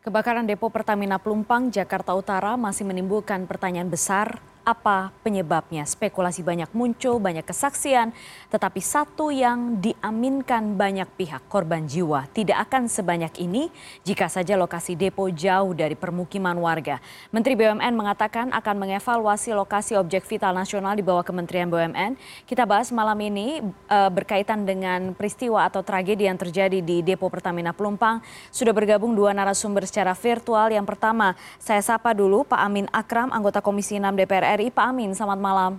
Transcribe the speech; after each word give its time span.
Kebakaran 0.00 0.48
depo 0.48 0.72
Pertamina 0.72 1.20
Pelumpang, 1.20 1.68
Jakarta 1.68 2.16
Utara 2.16 2.56
masih 2.56 2.88
menimbulkan 2.88 3.44
pertanyaan 3.44 3.92
besar 3.92 4.40
apa 4.64 5.14
penyebabnya? 5.24 5.82
Spekulasi 5.86 6.44
banyak 6.44 6.70
muncul, 6.76 7.16
banyak 7.22 7.44
kesaksian, 7.46 8.12
tetapi 8.50 8.80
satu 8.82 9.30
yang 9.30 9.78
diaminkan 9.80 10.74
banyak 10.74 11.08
pihak 11.16 11.46
korban 11.48 11.86
jiwa 11.86 12.26
tidak 12.30 12.68
akan 12.68 12.86
sebanyak 12.90 13.32
ini 13.40 13.72
jika 14.02 14.28
saja 14.28 14.58
lokasi 14.58 14.98
depo 14.98 15.28
jauh 15.30 15.72
dari 15.72 15.94
permukiman 15.96 16.56
warga. 16.58 16.98
Menteri 17.30 17.56
BUMN 17.56 17.94
mengatakan 17.94 18.50
akan 18.50 18.76
mengevaluasi 18.76 19.54
lokasi 19.54 19.96
objek 19.96 20.26
vital 20.26 20.52
nasional 20.52 20.96
di 20.96 21.04
bawah 21.04 21.22
Kementerian 21.22 21.70
BUMN. 21.70 22.18
Kita 22.44 22.66
bahas 22.66 22.90
malam 22.90 23.16
ini 23.22 23.62
e, 23.64 23.98
berkaitan 24.12 24.66
dengan 24.66 25.14
peristiwa 25.14 25.66
atau 25.68 25.80
tragedi 25.86 26.26
yang 26.26 26.36
terjadi 26.36 26.82
di 26.82 27.00
depo 27.00 27.30
Pertamina 27.30 27.70
Pelumpang. 27.70 28.20
Sudah 28.50 28.74
bergabung 28.74 29.14
dua 29.14 29.30
narasumber 29.30 29.86
secara 29.86 30.12
virtual. 30.16 30.72
Yang 30.74 30.86
pertama, 30.96 31.38
saya 31.62 31.80
sapa 31.80 32.12
dulu 32.12 32.42
Pak 32.42 32.60
Amin 32.60 32.86
Akram, 32.90 33.30
anggota 33.30 33.62
Komisi 33.62 33.96
6 33.96 34.10
DPR 34.16 34.49
RI. 34.58 34.72
Pak 34.72 34.86
Amin, 34.90 35.14
selamat 35.14 35.38
malam. 35.38 35.72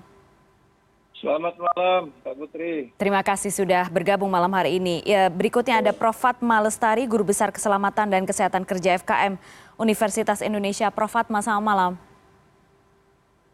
Selamat 1.21 1.53
malam, 1.53 2.09
Pak 2.25 2.33
Putri. 2.33 2.89
Terima 2.97 3.21
kasih 3.21 3.53
sudah 3.53 3.85
bergabung 3.93 4.25
malam 4.25 4.49
hari 4.57 4.81
ini. 4.81 5.05
Ya, 5.05 5.29
berikutnya 5.29 5.77
ada 5.77 5.93
Prof. 5.93 6.17
Fatma 6.17 6.57
Lestari, 6.57 7.05
Guru 7.05 7.29
Besar 7.29 7.53
Keselamatan 7.53 8.09
dan 8.09 8.25
Kesehatan 8.25 8.65
Kerja 8.65 8.97
FKM 8.97 9.37
Universitas 9.77 10.41
Indonesia. 10.41 10.89
Prof. 10.89 11.13
Fatma, 11.13 11.45
selamat 11.45 11.61
malam. 11.61 11.93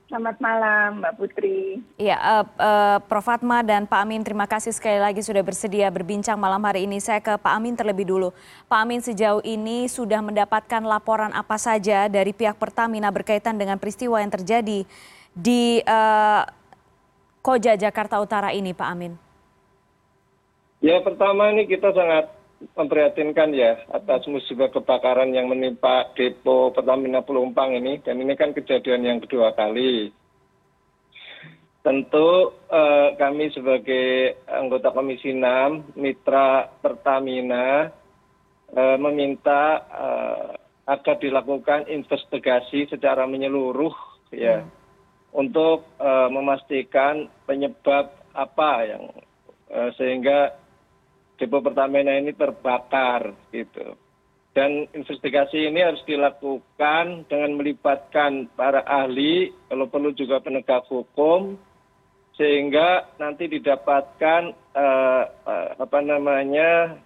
Selamat 0.07 0.39
malam, 0.39 1.03
Mbak 1.03 1.13
Putri. 1.19 1.83
Iya, 1.99 2.15
uh, 2.15 2.45
uh, 2.55 2.97
Prof. 3.03 3.27
Fatma 3.27 3.59
dan 3.59 3.83
Pak 3.83 3.99
Amin, 3.99 4.23
terima 4.23 4.47
kasih 4.47 4.71
sekali 4.71 5.03
lagi 5.03 5.19
sudah 5.19 5.43
bersedia 5.43 5.91
berbincang 5.91 6.39
malam 6.39 6.63
hari 6.63 6.87
ini. 6.87 7.03
Saya 7.03 7.19
ke 7.19 7.35
Pak 7.35 7.51
Amin 7.51 7.75
terlebih 7.75 8.07
dulu. 8.07 8.31
Pak 8.71 8.79
Amin, 8.79 9.03
sejauh 9.03 9.43
ini 9.43 9.91
sudah 9.91 10.23
mendapatkan 10.23 10.79
laporan 10.87 11.35
apa 11.35 11.59
saja 11.59 12.07
dari 12.07 12.31
pihak 12.31 12.55
Pertamina 12.55 13.11
berkaitan 13.11 13.59
dengan 13.59 13.75
peristiwa 13.75 14.23
yang 14.23 14.31
terjadi 14.31 14.87
di 15.37 15.77
uh, 15.85 16.41
Koja 17.45 17.77
Jakarta 17.77 18.17
Utara 18.17 18.49
ini, 18.51 18.73
Pak 18.73 18.89
Amin? 18.89 19.13
Ya, 20.81 20.99
pertama 21.05 21.53
ini 21.53 21.69
kita 21.69 21.93
sangat 21.93 22.33
memprihatinkan 22.73 23.53
ya 23.53 23.85
atas 23.93 24.25
musibah 24.25 24.73
kebakaran 24.73 25.29
yang 25.29 25.45
menimpa 25.45 26.09
depo 26.17 26.73
Pertamina 26.73 27.21
Pelumpang 27.21 27.77
ini 27.77 28.01
dan 28.01 28.17
ini 28.17 28.33
kan 28.33 28.53
kejadian 28.53 29.05
yang 29.05 29.19
kedua 29.21 29.53
kali. 29.53 30.09
Tentu 31.85 32.51
eh, 32.67 33.15
kami 33.15 33.47
sebagai 33.55 34.43
anggota 34.49 34.91
Komisi 34.91 35.31
6 35.31 35.95
Mitra 35.95 36.67
Pertamina 36.83 37.87
eh, 38.73 38.97
meminta 38.99 39.87
eh, 39.87 40.49
agar 40.83 41.15
dilakukan 41.21 41.87
investigasi 41.87 42.89
secara 42.91 43.23
menyeluruh 43.23 43.93
ya. 44.33 44.65
Hmm 44.65 44.76
untuk 45.33 45.87
eh, 45.99 46.29
memastikan 46.31 47.27
penyebab 47.43 48.11
apa 48.31 48.71
yang 48.85 49.03
eh, 49.71 49.89
sehingga 49.97 50.55
depo 51.37 51.61
pertamina 51.61 52.17
ini 52.17 52.33
terbakar 52.33 53.33
gitu. 53.53 53.93
Dan 54.57 54.89
investigasi 54.89 55.69
ini 55.69 55.85
harus 55.85 56.01
dilakukan 56.09 57.29
dengan 57.29 57.61
melibatkan 57.61 58.49
para 58.57 58.81
ahli 58.89 59.53
kalau 59.69 59.85
perlu 59.85 60.09
juga 60.17 60.41
penegak 60.41 60.89
hukum 60.89 61.61
sehingga 62.37 63.05
nanti 63.21 63.45
didapatkan 63.49 64.53
uh, 64.73 65.23
apa 65.77 65.99
namanya 66.01 66.97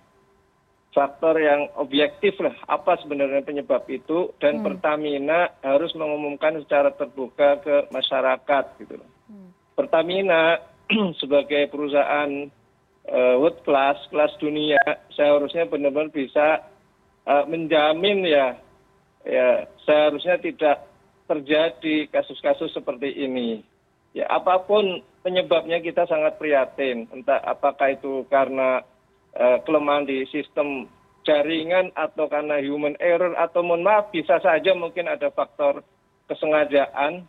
faktor 0.92 1.40
yang 1.40 1.72
objektif 1.80 2.36
lah 2.44 2.52
apa 2.68 3.00
sebenarnya 3.00 3.48
penyebab 3.48 3.88
itu 3.88 4.36
dan 4.44 4.60
hmm. 4.60 4.64
Pertamina 4.68 5.56
harus 5.64 5.96
mengumumkan 5.96 6.60
secara 6.64 6.92
terbuka 6.92 7.64
ke 7.64 7.76
masyarakat 7.96 8.66
gitu 8.84 9.00
loh. 9.00 9.10
Hmm. 9.32 9.50
Pertamina 9.76 10.60
sebagai 11.22 11.72
perusahaan 11.72 12.52
uh, 13.08 13.36
world 13.40 13.64
class 13.64 13.96
kelas 14.12 14.36
dunia 14.44 14.84
seharusnya 15.16 15.64
benar-benar 15.72 16.12
bisa 16.12 16.68
uh, 17.24 17.48
menjamin 17.48 18.28
ya 18.28 18.60
ya 19.24 19.66
seharusnya 19.88 20.44
tidak 20.44 20.84
terjadi 21.32 22.12
kasus-kasus 22.12 22.76
seperti 22.76 23.16
ini. 23.16 23.64
Ya 24.12 24.28
apa 24.28 24.60
pun 24.68 25.00
penyebabnya 25.24 25.80
kita 25.80 26.04
sangat 26.04 26.36
prihatin 26.36 27.08
entah 27.16 27.40
apakah 27.48 27.96
itu 27.96 28.28
karena 28.28 28.84
kelemahan 29.38 30.04
di 30.04 30.28
sistem 30.28 30.92
jaringan 31.24 31.94
atau 31.94 32.26
karena 32.26 32.58
human 32.60 32.98
error 32.98 33.38
atau 33.38 33.62
mohon 33.62 33.86
maaf 33.86 34.10
bisa 34.10 34.42
saja 34.42 34.74
mungkin 34.74 35.06
ada 35.06 35.30
faktor 35.30 35.86
kesengajaan 36.26 37.26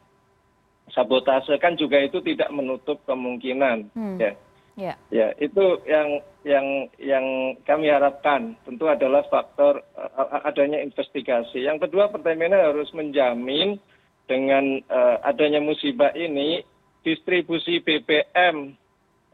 sabotase 0.91 1.57
kan 1.61 1.77
juga 1.77 2.01
itu 2.01 2.19
tidak 2.25 2.51
menutup 2.51 3.01
kemungkinan 3.05 3.93
hmm. 3.93 4.19
ya 4.19 4.33
yeah. 4.77 4.97
ya 5.13 5.29
itu 5.39 5.81
yang 5.85 6.21
yang 6.43 6.67
yang 6.99 7.27
kami 7.63 7.93
harapkan 7.93 8.57
tentu 8.65 8.89
adalah 8.89 9.23
faktor 9.29 9.84
uh, 9.95 10.43
adanya 10.49 10.81
investigasi 10.81 11.65
yang 11.65 11.79
kedua 11.79 12.09
pertamina 12.11 12.59
harus 12.73 12.89
menjamin 12.97 13.79
dengan 14.27 14.81
uh, 14.89 15.21
adanya 15.23 15.61
musibah 15.61 16.11
ini 16.17 16.65
distribusi 17.05 17.83
bbm 17.84 18.75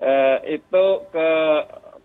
uh, 0.02 0.38
itu 0.44 0.86
ke 1.14 1.28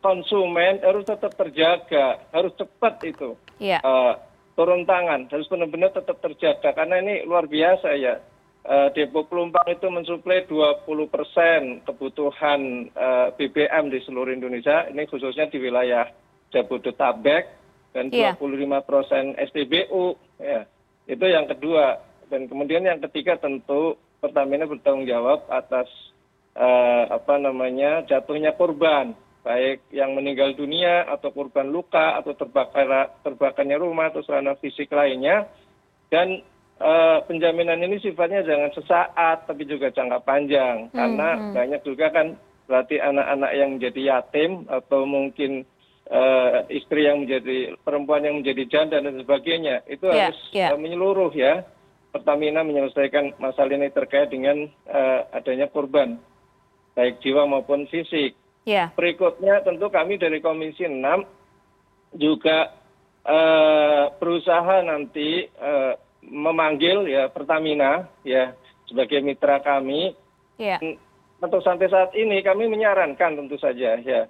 konsumen 0.03 0.83
harus 0.83 1.07
tetap 1.07 1.31
terjaga 1.39 2.19
harus 2.35 2.51
cepat 2.59 2.99
itu. 3.07 3.39
Iya. 3.63 3.79
eh, 3.79 4.13
turun 4.53 4.83
tangan 4.83 5.31
harus 5.31 5.47
benar 5.47 5.71
benar 5.71 5.89
tetap 5.95 6.19
terjaga. 6.19 6.75
Karena 6.75 6.99
ini 6.99 7.23
luar 7.23 7.47
biasa 7.47 7.95
ya. 7.95 8.19
Eh, 8.63 8.87
depo 8.95 9.27
pelumpang 9.27 9.67
itu 9.67 9.87
mensuplai 9.91 10.47
20 10.47 10.87
persen 11.07 11.83
kebutuhan 11.87 12.91
eh, 12.91 13.27
bbm 13.39 13.87
di 13.87 13.99
seluruh 14.03 14.35
indonesia. 14.35 14.91
Ini 14.91 15.07
khususnya 15.07 15.47
di 15.47 15.57
wilayah 15.63 16.11
jabodetabek 16.51 17.43
dan 17.95 18.11
25 18.11 18.43
iya. 18.43 18.79
persen 18.83 19.23
spbu 19.39 20.05
ya 20.43 20.67
itu 21.07 21.25
yang 21.25 21.47
kedua. 21.47 22.11
Dan 22.27 22.49
kemudian 22.49 22.81
yang 22.81 22.97
ketiga 23.03 23.37
tentu 23.37 23.99
pertamina 24.17 24.65
bertanggung 24.65 25.05
jawab 25.05 25.45
atas 25.53 25.85
apa 27.09 27.41
namanya 27.41 28.05
jatuhnya 28.05 28.53
korban 28.53 29.17
baik 29.43 29.91
yang 29.91 30.15
meninggal 30.15 30.55
dunia 30.55 31.03
atau 31.11 31.35
korban 31.35 31.67
luka 31.67 32.15
atau 32.15 32.31
terbakarnya 32.31 33.75
rumah 33.75 34.09
atau 34.09 34.23
sarana 34.23 34.55
fisik 34.55 34.87
lainnya 34.95 35.51
dan 36.07 36.39
uh, 36.79 37.19
penjaminan 37.27 37.83
ini 37.83 37.99
sifatnya 37.99 38.47
jangan 38.47 38.71
sesaat 38.71 39.37
tapi 39.43 39.67
juga 39.67 39.91
jangka 39.91 40.23
panjang 40.23 40.87
hmm, 40.87 40.95
karena 40.95 41.29
hmm. 41.35 41.53
banyak 41.59 41.81
juga 41.83 42.07
kan 42.15 42.27
berarti 42.63 42.95
anak-anak 43.03 43.51
yang 43.51 43.69
menjadi 43.75 44.01
yatim 44.15 44.51
atau 44.71 45.03
mungkin 45.03 45.67
uh, 46.07 46.63
istri 46.71 47.03
yang 47.03 47.27
menjadi 47.27 47.75
perempuan 47.83 48.23
yang 48.23 48.39
menjadi 48.39 48.63
janda 48.71 49.03
dan 49.03 49.19
sebagainya 49.19 49.83
itu 49.91 50.07
yeah, 50.07 50.31
harus 50.31 50.39
yeah. 50.55 50.71
Uh, 50.71 50.79
menyeluruh 50.79 51.35
ya 51.35 51.67
Pertamina 52.15 52.63
menyelesaikan 52.63 53.35
masalah 53.43 53.75
ini 53.75 53.91
terkait 53.91 54.31
dengan 54.31 54.71
uh, 54.87 55.27
adanya 55.35 55.67
korban 55.67 56.15
baik 56.95 57.19
jiwa 57.19 57.43
maupun 57.43 57.91
fisik 57.91 58.39
Ya. 58.39 58.42
Berikutnya 58.96 59.63
tentu 59.63 59.91
kami 59.91 60.16
dari 60.16 60.40
komisi 60.40 60.88
enam 60.88 61.28
juga 62.16 62.72
eh, 63.28 64.06
berusaha 64.18 64.84
nanti 64.84 65.47
eh, 65.47 65.94
memanggil 66.24 67.07
ya 67.07 67.28
pertamina 67.28 68.07
ya 68.24 68.56
sebagai 68.88 69.19
mitra 69.19 69.59
kami 69.59 70.16
ya. 70.56 70.79
untuk 71.44 71.59
sampai 71.59 71.91
saat 71.91 72.16
ini 72.16 72.40
kami 72.40 72.72
menyarankan 72.72 73.44
tentu 73.44 73.59
saja 73.59 74.00
ya 74.00 74.28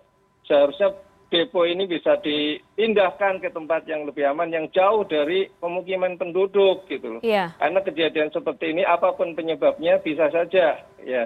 seharusnya 0.49 0.97
depo 1.33 1.65
ini 1.65 1.89
bisa 1.89 2.21
dipindahkan 2.21 3.41
ke 3.41 3.49
tempat 3.49 3.89
yang 3.89 4.05
lebih 4.05 4.21
aman 4.29 4.53
yang 4.53 4.69
jauh 4.69 5.01
dari 5.01 5.49
pemukiman 5.57 6.13
penduduk 6.13 6.85
gitu 6.85 7.17
loh. 7.17 7.21
Ya. 7.25 7.57
Karena 7.57 7.81
kejadian 7.81 8.29
seperti 8.29 8.69
ini 8.69 8.85
apa 8.85 9.17
pun 9.17 9.33
penyebabnya 9.33 9.97
bisa 9.97 10.29
saja 10.29 10.85
ya 11.01 11.23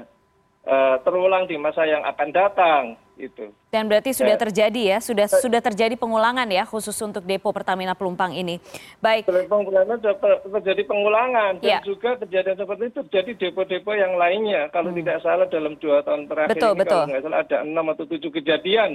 terulang 1.02 1.48
di 1.48 1.56
masa 1.56 1.88
yang 1.88 2.04
akan 2.04 2.30
datang 2.36 2.84
itu. 3.18 3.50
Dan 3.74 3.90
berarti 3.90 4.14
sudah 4.14 4.38
ya. 4.38 4.42
terjadi 4.48 4.82
ya, 4.96 4.98
sudah 5.02 5.28
sudah 5.28 5.62
terjadi 5.64 5.96
pengulangan 5.98 6.46
ya 6.48 6.64
khusus 6.64 6.96
untuk 7.02 7.26
depo 7.26 7.50
Pertamina 7.52 7.98
Pelumpang 7.98 8.32
ini. 8.36 8.62
Baik. 9.02 9.28
Pengulangan 9.28 9.98
terjadi 10.46 10.84
pengulangan 10.86 11.60
dan 11.60 11.68
ya. 11.68 11.80
juga 11.82 12.16
kejadian 12.22 12.58
seperti 12.60 12.84
itu 12.94 13.00
terjadi 13.10 13.32
depo-depo 13.48 13.92
yang 13.96 14.16
lainnya. 14.16 14.70
Kalau 14.70 14.94
hmm. 14.94 15.00
tidak 15.04 15.18
salah 15.26 15.48
dalam 15.50 15.74
dua 15.80 16.06
tahun 16.06 16.30
terakhir 16.30 16.54
betul, 16.56 16.72
ini 16.74 16.80
betul. 16.84 17.02
kalau 17.02 17.10
nggak 17.12 17.24
salah 17.26 17.40
ada 17.42 17.58
enam 17.66 17.86
atau 17.92 18.06
tujuh 18.06 18.32
kejadian 18.32 18.90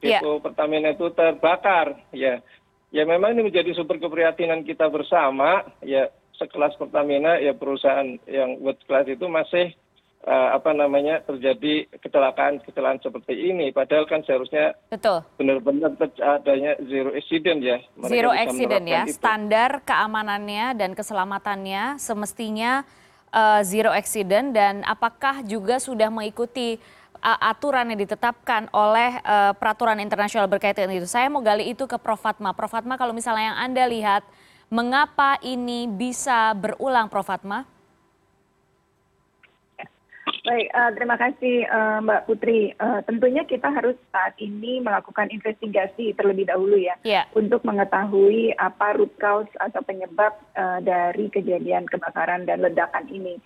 ya. 0.00 0.20
depo 0.20 0.30
ya. 0.38 0.42
Pertamina 0.44 0.88
itu 0.94 1.06
terbakar. 1.12 1.86
Ya, 2.14 2.34
ya 2.94 3.02
memang 3.04 3.34
ini 3.36 3.50
menjadi 3.50 3.74
sumber 3.74 3.98
keprihatinan 3.98 4.62
kita 4.64 4.88
bersama. 4.88 5.66
Ya 5.82 6.12
sekelas 6.36 6.76
Pertamina 6.76 7.40
ya 7.40 7.56
perusahaan 7.56 8.20
yang 8.28 8.60
world 8.60 8.80
class 8.84 9.08
itu 9.08 9.24
masih 9.24 9.72
apa 10.26 10.74
namanya 10.74 11.22
terjadi 11.22 11.86
kecelakaan 12.02 12.58
kecelakaan 12.66 12.98
seperti 12.98 13.54
ini. 13.54 13.70
Padahal 13.70 14.10
kan 14.10 14.26
seharusnya 14.26 14.74
benar-benar 15.38 15.94
adanya 16.18 16.74
zero 16.82 17.14
accident 17.14 17.62
ya. 17.62 17.78
Mereka 17.94 18.10
zero 18.10 18.30
accident 18.34 18.84
ya. 18.90 19.02
itu. 19.06 19.14
standar 19.14 19.86
keamanannya 19.86 20.74
dan 20.74 20.98
keselamatannya 20.98 22.02
semestinya 22.02 22.82
uh, 23.30 23.62
zero 23.62 23.94
accident. 23.94 24.50
Dan 24.50 24.82
apakah 24.82 25.46
juga 25.46 25.78
sudah 25.78 26.10
mengikuti 26.10 26.82
uh, 27.22 27.38
aturan 27.46 27.94
yang 27.94 28.02
ditetapkan 28.02 28.66
oleh 28.74 29.22
uh, 29.22 29.54
peraturan 29.54 30.02
internasional 30.02 30.50
berkaitan 30.50 30.90
itu? 30.90 31.06
Saya 31.06 31.30
mau 31.30 31.38
gali 31.38 31.70
itu 31.70 31.86
ke 31.86 32.02
Prof. 32.02 32.18
Fatma. 32.18 32.50
Prof. 32.50 32.74
Fatma 32.74 32.98
kalau 32.98 33.14
misalnya 33.14 33.54
yang 33.54 33.58
anda 33.62 33.86
lihat 33.86 34.26
mengapa 34.74 35.38
ini 35.46 35.86
bisa 35.86 36.50
berulang 36.58 37.06
Prof. 37.06 37.30
Fatma 37.30 37.75
baik 40.46 40.68
uh, 40.70 40.90
terima 40.94 41.16
kasih 41.18 41.66
uh, 41.66 41.98
mbak 42.06 42.30
putri. 42.30 42.70
Uh, 42.78 43.02
tentunya 43.02 43.42
kita 43.42 43.66
harus 43.66 43.98
saat 44.14 44.38
ini 44.38 44.78
melakukan 44.78 45.26
investigasi 45.34 46.14
terlebih 46.14 46.46
dahulu 46.46 46.78
ya 46.78 46.94
yeah. 47.02 47.26
untuk 47.34 47.66
mengetahui 47.66 48.54
apa 48.54 48.94
root 48.94 49.10
cause 49.18 49.50
atau 49.58 49.82
penyebab 49.82 50.38
uh, 50.54 50.78
dari 50.78 51.26
kejadian 51.34 51.90
kebakaran 51.90 52.46
dan 52.46 52.62
ledakan 52.62 53.10
ini. 53.10 53.42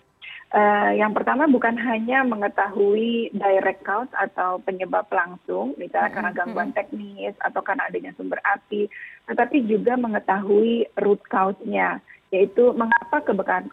Uh, 0.51 0.91
yang 0.99 1.15
pertama 1.15 1.47
bukan 1.47 1.79
hanya 1.79 2.27
mengetahui 2.27 3.31
direct 3.31 3.87
cause 3.87 4.11
atau 4.19 4.59
penyebab 4.61 5.07
langsung, 5.07 5.71
misalnya 5.79 6.11
karena 6.11 6.31
gangguan 6.35 6.75
teknis 6.75 7.33
atau 7.39 7.63
karena 7.63 7.87
adanya 7.87 8.11
sumber 8.19 8.35
api, 8.43 8.91
tetapi 9.31 9.63
juga 9.63 9.95
mengetahui 9.95 10.91
root 10.99 11.23
cause-nya, 11.31 12.03
yaitu 12.35 12.67
mengapa 12.75 13.23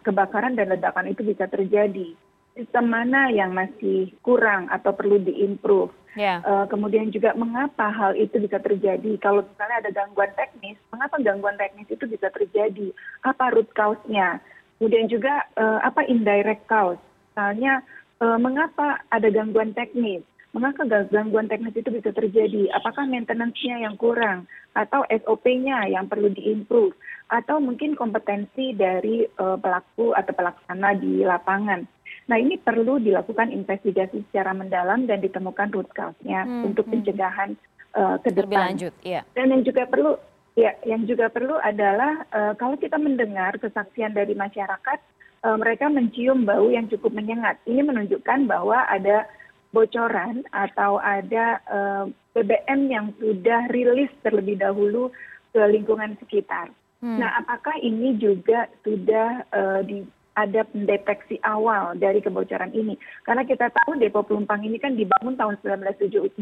kebakaran 0.07 0.55
dan 0.55 0.71
ledakan 0.71 1.11
itu 1.11 1.19
bisa 1.27 1.51
terjadi 1.51 2.15
sistem 2.57 2.91
mana 2.91 3.29
yang 3.29 3.53
masih 3.53 4.13
kurang 4.25 4.67
atau 4.69 4.91
perlu 4.93 5.21
diimprove. 5.21 5.93
Yeah. 6.17 6.41
Uh, 6.41 6.65
kemudian 6.65 7.13
juga 7.13 7.37
mengapa 7.37 7.93
hal 7.93 8.17
itu 8.17 8.41
bisa 8.41 8.57
terjadi. 8.57 9.15
Kalau 9.21 9.45
misalnya 9.45 9.77
ada 9.85 9.91
gangguan 9.93 10.33
teknis, 10.33 10.75
mengapa 10.89 11.21
gangguan 11.21 11.55
teknis 11.55 11.87
itu 11.87 12.05
bisa 12.09 12.33
terjadi? 12.33 12.89
Apa 13.23 13.53
root 13.53 13.69
cause-nya? 13.77 14.41
Kemudian 14.79 15.11
juga 15.11 15.45
uh, 15.59 15.79
apa 15.85 16.07
indirect 16.09 16.65
cause? 16.65 16.99
Misalnya 17.31 17.85
uh, 18.19 18.39
mengapa 18.41 18.99
ada 19.13 19.29
gangguan 19.29 19.71
teknis? 19.77 20.25
Mengapa 20.49 20.81
gangguan 21.13 21.45
teknis 21.45 21.77
itu 21.77 21.93
bisa 21.93 22.09
terjadi? 22.09 22.73
Apakah 22.73 23.05
maintenance-nya 23.05 23.85
yang 23.85 23.93
kurang 24.01 24.49
atau 24.73 25.05
SOP-nya 25.05 25.85
yang 25.93 26.09
perlu 26.09 26.33
diimprove 26.33 26.97
atau 27.29 27.61
mungkin 27.61 27.93
kompetensi 27.93 28.73
dari 28.73 29.29
uh, 29.37 29.61
pelaku 29.61 30.17
atau 30.17 30.33
pelaksana 30.33 30.97
di 30.97 31.21
lapangan? 31.21 31.85
Nah 32.29 32.37
ini 32.37 32.61
perlu 32.61 33.01
dilakukan 33.01 33.49
investigasi 33.49 34.21
secara 34.29 34.53
mendalam 34.53 35.09
dan 35.09 35.17
ditemukan 35.19 35.73
root 35.73 35.89
cause-nya 35.97 36.45
hmm, 36.45 36.69
untuk 36.69 36.85
hmm. 36.85 37.01
pencegahan 37.01 37.57
uh, 37.97 38.21
ke 38.21 38.29
depan. 38.29 38.69
lanjut, 38.69 38.93
iya. 39.01 39.25
Dan 39.33 39.49
yang 39.49 39.65
juga 39.65 39.89
perlu 39.89 40.13
ya 40.53 40.77
yang 40.85 41.09
juga 41.09 41.33
perlu 41.33 41.57
adalah 41.57 42.21
uh, 42.29 42.53
kalau 42.53 42.77
kita 42.77 43.01
mendengar 43.01 43.57
kesaksian 43.57 44.13
dari 44.13 44.37
masyarakat 44.37 44.99
uh, 45.43 45.57
mereka 45.57 45.89
mencium 45.89 46.45
bau 46.45 46.69
yang 46.69 46.85
cukup 46.85 47.17
menyengat. 47.17 47.57
Ini 47.65 47.81
menunjukkan 47.81 48.45
bahwa 48.45 48.85
ada 48.85 49.25
bocoran 49.73 50.45
atau 50.49 50.97
ada 51.01 51.61
uh, 51.69 52.05
BBM 52.33 52.89
yang 52.89 53.07
sudah 53.17 53.69
rilis 53.69 54.09
terlebih 54.25 54.57
dahulu 54.57 55.13
ke 55.53 55.61
lingkungan 55.69 56.17
sekitar. 56.21 56.69
Hmm. 56.99 57.21
Nah, 57.21 57.39
apakah 57.39 57.79
ini 57.79 58.19
juga 58.19 58.67
sudah 58.83 59.45
uh, 59.55 59.81
di 59.85 60.03
ada 60.39 60.63
pendeteksi 60.63 61.35
awal 61.43 61.99
dari 61.99 62.23
kebocoran 62.23 62.71
ini. 62.71 62.95
Karena 63.27 63.43
kita 63.43 63.67
tahu 63.75 63.99
Depo 63.99 64.23
Pelumpang 64.23 64.63
ini 64.63 64.79
kan 64.79 64.95
dibangun 64.95 65.35
tahun 65.35 65.59
1972 65.59 66.39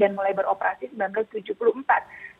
dan 0.00 0.10
mulai 0.16 0.32
beroperasi 0.32 0.88
1974. 0.96 1.52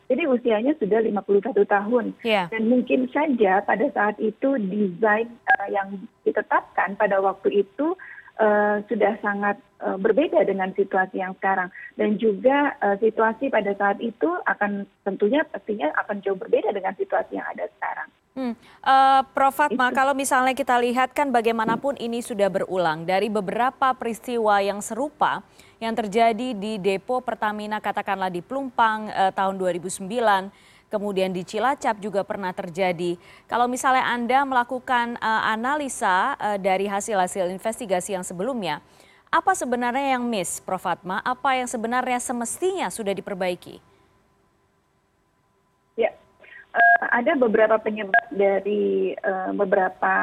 Jadi 0.05 0.23
usianya 0.29 0.73
sudah 0.77 1.01
51 1.01 1.65
tahun. 1.65 2.05
Yeah. 2.21 2.49
Dan 2.49 2.69
mungkin 2.69 3.09
saja 3.09 3.61
pada 3.65 3.85
saat 3.93 4.17
itu 4.21 4.57
desain 4.57 5.29
uh, 5.29 5.67
yang 5.69 6.01
ditetapkan 6.25 6.97
pada 6.97 7.21
waktu 7.21 7.65
itu 7.65 7.97
uh, 8.37 8.81
sudah 8.85 9.17
sangat 9.21 9.57
uh, 9.81 9.97
berbeda 9.97 10.45
dengan 10.45 10.71
situasi 10.77 11.21
yang 11.21 11.33
sekarang 11.41 11.73
dan 11.97 12.21
juga 12.21 12.75
uh, 12.85 12.97
situasi 13.01 13.49
pada 13.49 13.73
saat 13.75 13.97
itu 14.03 14.29
akan 14.45 14.85
tentunya 15.07 15.41
pastinya 15.47 15.89
akan 16.05 16.21
jauh 16.21 16.37
berbeda 16.37 16.69
dengan 16.75 16.93
situasi 16.93 17.39
yang 17.39 17.47
ada 17.49 17.65
sekarang. 17.79 18.09
Hmm. 18.35 18.51
Uh, 18.83 19.23
Prof. 19.31 19.55
Fatma, 19.55 19.95
kalau 19.95 20.11
misalnya 20.11 20.51
kita 20.51 20.75
lihat 20.75 21.15
kan 21.15 21.31
bagaimanapun 21.31 21.95
ini 21.95 22.19
sudah 22.19 22.51
berulang 22.51 23.07
dari 23.07 23.31
beberapa 23.31 23.95
peristiwa 23.95 24.59
yang 24.59 24.83
serupa 24.83 25.39
yang 25.79 25.95
terjadi 25.95 26.51
di 26.51 26.75
depo 26.75 27.23
Pertamina 27.23 27.79
katakanlah 27.79 28.27
di 28.27 28.43
Plumpang 28.43 29.07
uh, 29.07 29.31
tahun 29.31 29.55
2009, 29.55 30.03
kemudian 30.91 31.31
di 31.31 31.47
Cilacap 31.47 31.95
juga 32.03 32.27
pernah 32.27 32.51
terjadi. 32.51 33.15
Kalau 33.47 33.71
misalnya 33.71 34.03
Anda 34.03 34.43
melakukan 34.43 35.15
uh, 35.23 35.41
analisa 35.55 36.35
uh, 36.35 36.59
dari 36.59 36.91
hasil-hasil 36.91 37.47
investigasi 37.55 38.19
yang 38.19 38.27
sebelumnya, 38.27 38.83
apa 39.31 39.55
sebenarnya 39.55 40.19
yang 40.19 40.27
miss, 40.27 40.59
Prof. 40.59 40.83
Fatma? 40.83 41.23
Apa 41.23 41.55
yang 41.55 41.71
sebenarnya 41.71 42.19
semestinya 42.19 42.91
sudah 42.91 43.15
diperbaiki? 43.15 43.94
Uh, 46.75 47.07
ada 47.15 47.39
beberapa 47.39 47.79
penyebab 47.79 48.27
dari 48.35 49.15
uh, 49.23 49.55
beberapa 49.55 50.15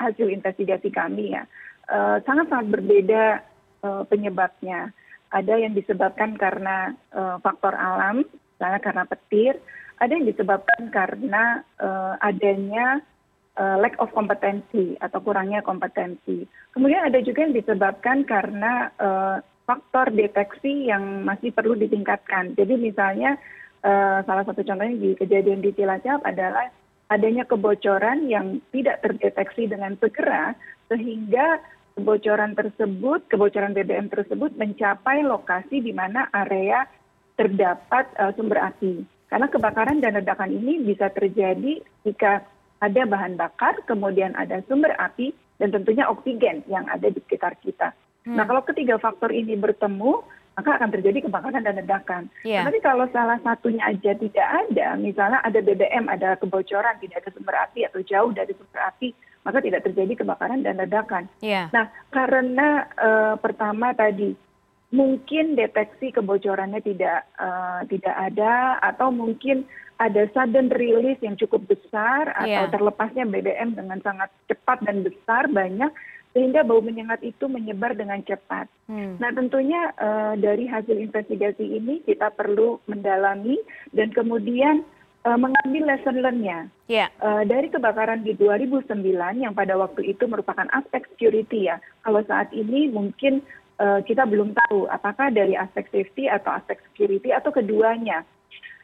hasil 0.00 0.32
investigasi 0.32 0.88
kami 0.88 1.36
ya 1.36 1.44
uh, 1.92 2.16
sangat-sangat 2.24 2.72
berbeda 2.72 3.44
uh, 3.84 4.08
penyebabnya. 4.08 4.88
Ada 5.34 5.58
yang 5.66 5.74
disebabkan 5.74 6.38
karena 6.38 6.94
faktor 7.42 7.74
alam, 7.74 8.22
misalnya 8.54 8.78
karena 8.78 9.02
petir. 9.02 9.58
Ada 9.98 10.14
yang 10.14 10.30
disebabkan 10.30 10.94
karena 10.94 11.58
adanya 12.22 13.02
lack 13.82 13.98
of 13.98 14.14
kompetensi 14.14 14.94
atau 15.02 15.18
kurangnya 15.18 15.58
kompetensi. 15.66 16.46
Kemudian 16.70 17.10
ada 17.10 17.18
juga 17.18 17.50
yang 17.50 17.58
disebabkan 17.58 18.22
karena 18.30 18.94
faktor 19.66 20.14
deteksi 20.14 20.86
yang 20.86 21.26
masih 21.26 21.50
perlu 21.50 21.74
ditingkatkan. 21.74 22.54
Jadi 22.54 22.78
misalnya 22.78 23.34
Eh, 23.34 23.63
salah 24.24 24.44
satu 24.48 24.64
contohnya 24.64 24.96
di 24.96 25.10
kejadian 25.12 25.60
di 25.60 25.70
cilacap 25.76 26.24
adalah 26.24 26.72
adanya 27.12 27.44
kebocoran 27.44 28.24
yang 28.32 28.64
tidak 28.72 29.04
terdeteksi 29.04 29.68
dengan 29.68 29.92
segera 30.00 30.56
sehingga 30.88 31.60
kebocoran 31.94 32.56
tersebut 32.56 33.28
kebocoran 33.28 33.76
bbm 33.76 34.08
tersebut 34.08 34.56
mencapai 34.56 35.20
lokasi 35.20 35.84
di 35.84 35.92
mana 35.92 36.32
area 36.32 36.88
terdapat 37.36 38.08
uh, 38.16 38.32
sumber 38.34 38.56
api 38.72 39.04
karena 39.28 39.46
kebakaran 39.52 40.00
dan 40.00 40.16
ledakan 40.16 40.48
ini 40.48 40.80
bisa 40.80 41.12
terjadi 41.12 41.84
jika 42.08 42.40
ada 42.80 43.02
bahan 43.04 43.36
bakar 43.36 43.76
kemudian 43.84 44.32
ada 44.34 44.64
sumber 44.64 44.96
api 44.96 45.36
dan 45.58 45.70
tentunya 45.70 46.08
oksigen 46.10 46.66
yang 46.66 46.86
ada 46.90 47.06
di 47.10 47.18
sekitar 47.22 47.54
kita. 47.62 47.94
Hmm. 48.26 48.36
Nah, 48.40 48.44
kalau 48.48 48.62
ketiga 48.66 48.98
faktor 48.98 49.30
ini 49.30 49.54
bertemu, 49.54 50.24
maka 50.54 50.78
akan 50.78 50.90
terjadi 50.94 51.26
kebakaran 51.26 51.66
dan 51.66 51.74
ledakan. 51.78 52.22
Yeah. 52.46 52.62
Tapi 52.62 52.78
kalau 52.78 53.10
salah 53.10 53.42
satunya 53.42 53.82
aja 53.90 54.14
tidak 54.14 54.48
ada, 54.48 54.94
misalnya 54.94 55.42
ada 55.42 55.58
BBM, 55.58 56.06
ada 56.06 56.38
kebocoran, 56.38 56.98
tidak 57.02 57.26
ada 57.26 57.30
sumber 57.34 57.56
api 57.58 57.86
atau 57.90 58.00
jauh 58.06 58.30
dari 58.30 58.54
sumber 58.54 58.80
api, 58.86 59.10
maka 59.42 59.58
tidak 59.58 59.82
terjadi 59.82 60.22
kebakaran 60.22 60.62
dan 60.62 60.78
ledakan. 60.78 61.26
Yeah. 61.42 61.74
Nah, 61.74 61.90
karena 62.14 62.86
uh, 62.94 63.34
pertama 63.42 63.90
tadi 63.98 64.38
mungkin 64.94 65.58
deteksi 65.58 66.14
kebocorannya 66.14 66.78
tidak 66.86 67.26
uh, 67.34 67.82
tidak 67.90 68.14
ada 68.14 68.78
atau 68.78 69.10
mungkin 69.10 69.66
ada 69.98 70.26
sudden 70.34 70.70
release 70.70 71.22
yang 71.22 71.38
cukup 71.38 71.66
besar 71.66 72.30
atau 72.34 72.66
yeah. 72.66 72.70
terlepasnya 72.70 73.26
BBM 73.26 73.74
dengan 73.74 73.98
sangat 74.02 74.30
cepat 74.46 74.82
dan 74.86 75.02
besar 75.02 75.50
banyak 75.50 75.90
sehingga 76.34 76.66
bau 76.66 76.82
menyengat 76.82 77.22
itu 77.22 77.46
menyebar 77.46 77.94
dengan 77.94 78.18
cepat. 78.26 78.66
Hmm. 78.90 79.16
Nah 79.22 79.30
tentunya 79.30 79.94
uh, 79.96 80.34
dari 80.34 80.66
hasil 80.66 80.98
investigasi 80.98 81.62
ini 81.62 82.02
kita 82.02 82.34
perlu 82.34 82.82
mendalami 82.90 83.56
dan 83.94 84.10
kemudian 84.10 84.82
uh, 85.22 85.38
mengambil 85.38 85.94
lesson 85.94 86.18
learn-nya. 86.18 86.66
Yeah. 86.90 87.08
Uh, 87.22 87.46
dari 87.46 87.70
kebakaran 87.70 88.26
di 88.26 88.34
2009 88.34 88.90
yang 89.38 89.54
pada 89.54 89.78
waktu 89.78 90.10
itu 90.10 90.26
merupakan 90.26 90.66
aspek 90.74 91.06
security 91.14 91.70
ya. 91.70 91.78
Kalau 92.02 92.20
saat 92.26 92.50
ini 92.50 92.90
mungkin 92.90 93.38
uh, 93.78 94.02
kita 94.02 94.26
belum 94.26 94.58
tahu 94.66 94.90
apakah 94.90 95.30
dari 95.30 95.54
aspek 95.54 95.86
safety 95.94 96.26
atau 96.26 96.50
aspek 96.58 96.82
security 96.90 97.30
atau 97.30 97.54
keduanya. 97.54 98.26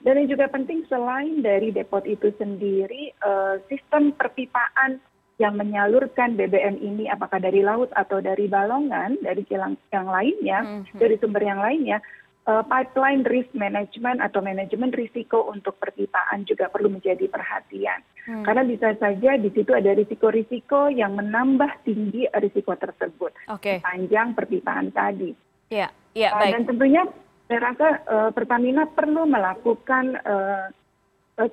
Dan 0.00 0.16
yang 0.16 0.32
juga 0.32 0.48
penting 0.48 0.88
selain 0.88 1.44
dari 1.44 1.76
depot 1.76 2.00
itu 2.08 2.32
sendiri, 2.40 3.12
uh, 3.20 3.60
sistem 3.68 4.16
perpipaan 4.16 4.96
yang 5.40 5.56
menyalurkan 5.56 6.36
bbm 6.36 6.76
ini 6.84 7.08
apakah 7.08 7.40
dari 7.40 7.64
laut 7.64 7.88
atau 7.96 8.20
dari 8.20 8.44
balongan 8.44 9.16
dari 9.24 9.40
kilang 9.48 9.80
yang 9.88 10.06
lainnya 10.06 10.60
hmm. 10.60 11.00
dari 11.00 11.16
sumber 11.16 11.40
yang 11.40 11.64
lainnya 11.64 12.04
uh, 12.50 12.62
pipeline 12.64 13.22
risk 13.26 13.50
management 13.52 14.18
atau 14.22 14.40
manajemen 14.40 14.92
risiko 14.94 15.50
untuk 15.50 15.76
perpipaan 15.78 16.42
juga 16.48 16.66
perlu 16.72 16.90
menjadi 16.92 17.26
perhatian. 17.28 18.00
Hmm. 18.26 18.44
Karena 18.44 18.62
bisa 18.64 18.94
saja 18.96 19.36
di 19.36 19.50
situ 19.52 19.72
ada 19.72 19.92
risiko-risiko 19.92 20.88
yang 20.92 21.16
menambah 21.16 21.84
tinggi 21.84 22.28
risiko 22.38 22.76
tersebut 22.76 23.32
okay. 23.50 23.80
sepanjang 23.80 24.36
perpipaan 24.36 24.92
tadi. 24.92 25.32
Ya, 25.70 25.88
ya, 26.12 26.34
baik. 26.36 26.52
Dan 26.52 26.62
tentunya 26.66 27.02
saya 27.46 27.60
rasa 27.74 27.88
uh, 28.06 28.30
Pertamina 28.30 28.86
perlu 28.86 29.26
melakukan 29.26 30.18
uh, 30.22 30.66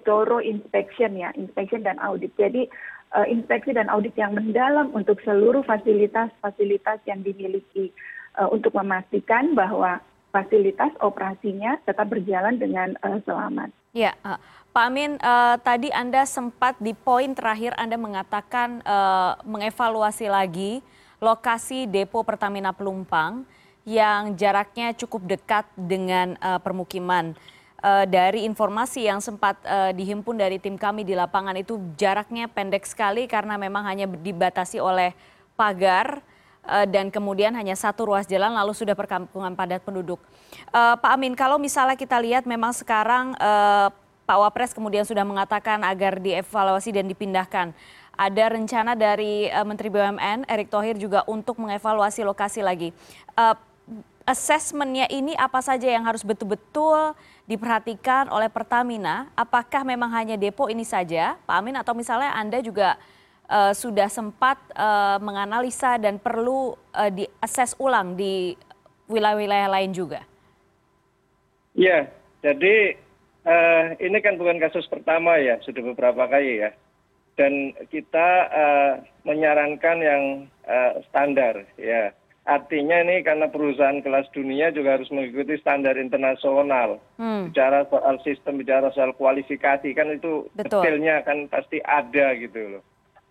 thorough 0.03 0.44
inspection 0.44 1.15
ya, 1.15 1.32
inspection 1.38 1.86
dan 1.86 1.98
audit. 2.03 2.34
Jadi 2.36 2.67
uh, 2.67 2.97
inspeksi 3.26 3.72
dan 3.72 3.88
audit 3.88 4.14
yang 4.20 4.36
mendalam 4.36 4.92
untuk 4.92 5.18
seluruh 5.24 5.64
fasilitas-fasilitas 5.64 7.02
yang 7.08 7.24
dimiliki 7.24 7.90
uh, 8.38 8.48
untuk 8.52 8.76
memastikan 8.78 9.58
bahwa 9.58 10.04
fasilitas 10.30 10.94
operasinya 11.02 11.82
tetap 11.88 12.12
berjalan 12.12 12.60
dengan 12.62 12.94
uh, 13.02 13.18
selamat. 13.26 13.74
Ya, 13.96 14.14
Pak 14.22 14.86
Amin, 14.94 15.18
uh, 15.26 15.58
tadi 15.58 15.90
Anda 15.90 16.28
sempat 16.30 16.78
di 16.78 16.94
poin 16.94 17.34
terakhir 17.34 17.74
Anda 17.82 17.98
mengatakan 17.98 18.86
uh, 18.86 19.42
mengevaluasi 19.42 20.30
lagi 20.30 20.86
lokasi 21.18 21.90
depo 21.90 22.22
Pertamina 22.22 22.70
Pelumpang 22.70 23.42
yang 23.88 24.38
jaraknya 24.38 24.94
cukup 24.94 25.26
dekat 25.26 25.66
dengan 25.74 26.38
uh, 26.44 26.62
permukiman. 26.62 27.34
Uh, 27.78 28.10
dari 28.10 28.42
informasi 28.50 29.06
yang 29.06 29.22
sempat 29.22 29.54
uh, 29.62 29.94
dihimpun 29.94 30.34
dari 30.34 30.58
tim 30.58 30.82
kami 30.82 31.06
di 31.06 31.14
lapangan 31.14 31.54
itu 31.54 31.78
jaraknya 31.94 32.50
pendek 32.50 32.90
sekali 32.90 33.30
karena 33.30 33.54
memang 33.54 33.86
hanya 33.86 34.10
dibatasi 34.10 34.82
oleh 34.82 35.14
pagar 35.54 36.26
Eh, 36.68 36.88
dan 36.92 37.08
kemudian 37.08 37.56
hanya 37.56 37.80
satu 37.80 38.12
ruas 38.12 38.28
jalan 38.28 38.52
lalu 38.52 38.76
sudah 38.76 38.92
perkampungan 38.92 39.56
padat 39.56 39.80
penduduk. 39.80 40.20
Pak 40.76 41.12
Amin, 41.16 41.32
kalau 41.32 41.56
misalnya 41.56 41.96
kita 41.96 42.20
lihat 42.20 42.44
memang 42.44 42.76
sekarang 42.76 43.34
Pak 44.28 44.38
Wapres 44.44 44.76
kemudian 44.76 45.08
sudah 45.08 45.24
mengatakan 45.24 45.80
agar 45.88 46.20
dievaluasi 46.20 46.92
dan 46.92 47.08
dipindahkan. 47.08 47.72
Ada 48.18 48.52
rencana 48.52 48.98
dari 48.98 49.48
Menteri 49.64 49.88
BUMN 49.88 50.50
Erick 50.50 50.68
Thohir 50.68 51.00
juga 51.00 51.24
untuk 51.24 51.56
mengevaluasi 51.62 52.28
lokasi 52.28 52.60
lagi. 52.60 52.92
Assessmentnya 54.28 55.08
ini 55.08 55.40
apa 55.40 55.64
saja 55.64 55.88
yang 55.88 56.04
harus 56.04 56.20
betul-betul 56.20 57.16
diperhatikan 57.48 58.27
oleh 58.27 58.51
Pertamina? 58.51 59.32
Apakah 59.34 59.88
memang 59.88 60.12
hanya 60.12 60.36
depo 60.36 60.68
ini 60.68 60.84
saja, 60.84 61.39
Pak 61.48 61.56
Amin, 61.56 61.80
atau 61.80 61.96
misalnya 61.96 62.36
Anda 62.36 62.60
juga 62.60 63.00
uh, 63.48 63.72
sudah 63.72 64.12
sempat 64.12 64.60
uh, 64.75 65.18
menganalisa 65.24 65.96
dan 65.98 66.20
perlu 66.20 66.75
uh, 66.92 67.10
diakses 67.10 67.74
ulang 67.80 68.20
di 68.20 68.54
wilayah-wilayah 69.08 69.72
lain 69.72 69.96
juga? 69.96 70.22
Ya, 71.74 72.12
jadi 72.44 73.00
uh, 73.48 73.96
ini 74.04 74.20
kan 74.20 74.36
bukan 74.36 74.60
kasus 74.60 74.84
pertama 74.92 75.39
ya, 75.39 75.58
sudah 75.63 75.82
beberapa 75.82 76.27
kali 76.27 76.68
ya. 76.68 76.75
Dan 77.38 77.70
kita 77.94 78.30
uh, 78.50 78.94
menyarankan 79.24 79.98
yang 80.01 80.24
uh, 80.68 81.00
standar 81.08 81.63
ya. 81.80 82.12
Artinya 82.48 83.04
ini 83.04 83.27
karena 83.27 83.51
perusahaan 83.51 84.00
kelas 84.00 84.32
dunia 84.32 84.72
juga 84.72 84.96
harus 84.96 85.12
mengikuti 85.12 85.60
standar 85.60 86.00
internasional. 86.00 86.96
Hmm. 87.20 87.51
Bicara 87.51 87.84
soal 87.92 88.24
sistem, 88.24 88.63
bicara 88.63 88.88
soal 88.96 89.12
kualifikasi 89.20 89.92
kan 89.92 90.16
itu 90.16 90.48
detailnya 90.56 91.27
kan 91.27 91.51
pasti 91.51 91.84
ada 91.84 92.32
gitu 92.39 92.80
loh. 92.80 92.84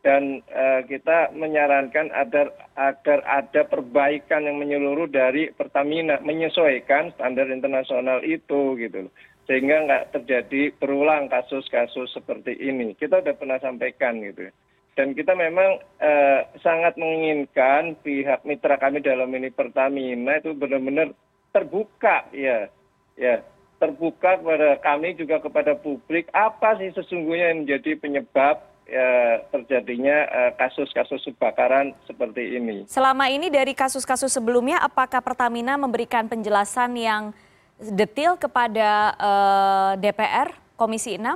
Dan 0.04 0.44
eh, 0.52 0.84
kita 0.84 1.32
menyarankan 1.32 2.12
agar 2.12 3.20
ada 3.24 3.62
perbaikan 3.64 4.44
yang 4.44 4.60
menyeluruh 4.60 5.08
dari 5.08 5.48
pertamina 5.48 6.20
menyesuaikan 6.20 7.16
standar 7.16 7.48
internasional 7.48 8.20
itu 8.20 8.76
gitu 8.76 9.08
sehingga 9.48 9.86
nggak 9.86 10.06
terjadi 10.12 10.76
berulang 10.76 11.32
kasus 11.32 11.64
kasus 11.72 12.12
seperti 12.12 12.52
ini. 12.52 12.92
Kita 12.92 13.24
sudah 13.24 13.32
pernah 13.32 13.56
sampaikan 13.64 14.20
gitu 14.20 14.52
dan 14.96 15.12
kita 15.12 15.36
memang 15.36 15.78
eh, 16.00 16.40
sangat 16.64 16.96
menginginkan 16.96 17.94
pihak 18.00 18.42
mitra 18.48 18.80
kami 18.80 19.04
dalam 19.04 19.28
ini 19.36 19.52
pertamina 19.52 20.40
itu 20.40 20.56
benar 20.56 20.80
benar 20.80 21.08
terbuka 21.52 22.24
ya 22.32 22.72
ya 23.14 23.44
terbuka 23.76 24.40
kepada 24.40 24.80
kami 24.80 25.12
juga 25.20 25.36
kepada 25.38 25.76
publik 25.76 26.32
apa 26.32 26.80
sih 26.80 26.96
sesungguhnya 26.96 27.52
yang 27.52 27.68
menjadi 27.68 27.92
penyebab 28.00 28.56
Ya, 28.86 29.42
terjadinya 29.50 30.30
eh, 30.30 30.52
kasus 30.54 30.86
kasus 30.94 31.18
kebakaran 31.26 31.90
seperti 32.06 32.54
ini. 32.54 32.86
Selama 32.86 33.26
ini 33.26 33.50
dari 33.50 33.74
kasus-kasus 33.74 34.30
sebelumnya, 34.30 34.78
apakah 34.78 35.18
Pertamina 35.26 35.74
memberikan 35.74 36.30
penjelasan 36.30 36.94
yang 36.94 37.34
detail 37.82 38.38
kepada 38.38 39.10
uh, 39.18 39.98
eh, 39.98 40.06
DPR 40.06 40.54
Komisi 40.78 41.18
6? 41.18 41.34